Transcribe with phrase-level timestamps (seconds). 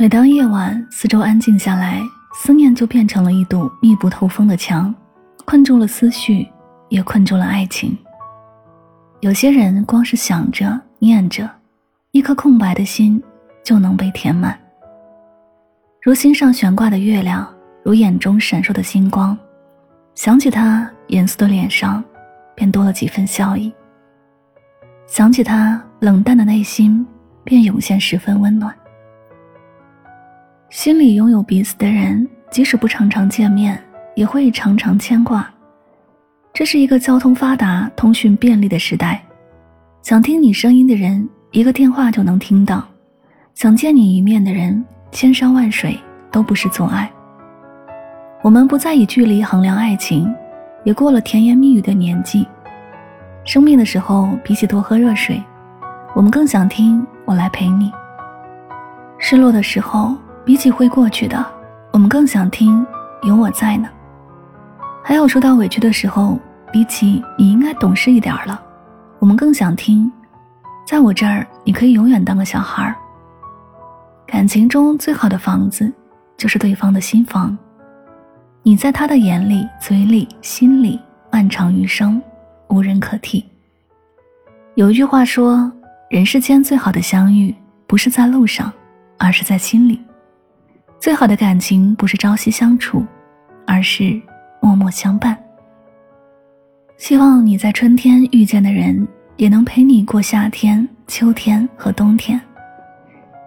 [0.00, 2.00] 每当夜晚四周安静下来，
[2.32, 4.94] 思念就变成了一堵密不透风的墙，
[5.44, 6.48] 困住了思绪，
[6.88, 7.94] 也困住了爱情。
[9.20, 11.46] 有些人光是想着念着，
[12.12, 13.22] 一颗空白的心
[13.62, 14.58] 就能被填满。
[16.00, 17.46] 如心上悬挂的月亮，
[17.82, 19.36] 如眼中闪烁的星光，
[20.14, 22.02] 想起他严肃的脸上，
[22.54, 23.70] 便多了几分笑意。
[25.06, 27.06] 想起他冷淡的内心，
[27.44, 28.74] 便涌现十分温暖。
[30.80, 33.78] 心里拥有彼此的人，即使不常常见面，
[34.14, 35.46] 也会常常牵挂。
[36.54, 39.22] 这是一个交通发达、通讯便利的时代，
[40.00, 42.78] 想听你声音的人，一个电话就能听到；
[43.52, 46.00] 想见你一面的人，千山万水
[46.32, 47.12] 都不是阻碍。
[48.40, 50.34] 我们不再以距离衡量爱情，
[50.84, 52.48] 也过了甜言蜜语的年纪。
[53.44, 55.42] 生病的时候，比起多喝热水，
[56.14, 57.92] 我们更想听“我来陪你”。
[59.20, 60.16] 失落的时候。
[60.44, 61.44] 比起会过去的，
[61.92, 62.84] 我们更想听
[63.22, 63.88] “有我在呢”。
[65.04, 66.38] 还有受到委屈的时候，
[66.72, 68.60] 比起你应该懂事一点了，
[69.18, 70.10] 我们更想听
[70.86, 72.96] “在我这儿你可以永远当个小孩儿”。
[74.26, 75.92] 感情中最好的房子，
[76.36, 77.56] 就是对方的心房。
[78.62, 82.20] 你在他的眼里、嘴里、心里，漫长余生，
[82.68, 83.44] 无人可替。
[84.74, 85.70] 有一句话说
[86.10, 87.54] ：“人世间最好的相遇，
[87.86, 88.72] 不是在路上，
[89.18, 90.00] 而是在心里。”
[91.00, 93.02] 最好的感情不是朝夕相处，
[93.66, 94.20] 而是
[94.60, 95.34] 默默相伴。
[96.98, 102.38] 希望你在春天遇见的人，也能陪你过夏天、秋天和冬天。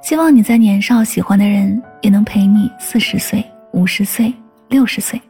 [0.00, 4.32] 希望你在年少喜欢的人，也能陪你四十岁、五十岁、
[4.70, 5.20] 六十岁。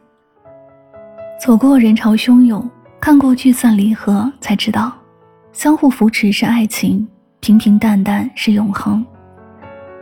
[1.37, 2.65] 走过人潮汹涌，
[3.01, 4.93] 看过聚散离合，才知道，
[5.51, 7.05] 相互扶持是爱情，
[7.41, 9.05] 平平淡淡是永恒，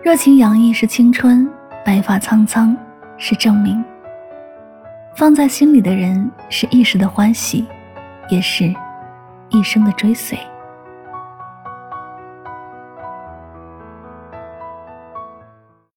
[0.04, 1.50] 热情洋溢是青春。
[1.84, 2.76] 白发苍苍
[3.18, 3.84] 是证明，
[5.16, 7.66] 放在心里的人是一时的欢喜，
[8.30, 8.74] 也是
[9.50, 10.38] 一生的追随。